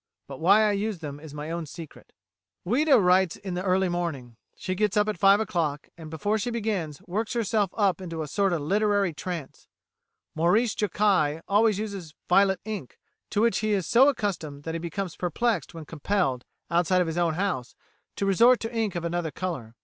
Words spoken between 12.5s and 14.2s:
ink, to which he is so